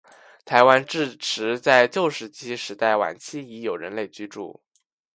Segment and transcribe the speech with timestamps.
[0.45, 4.59] 台湾至迟在旧石器时代晚期已有人类居住。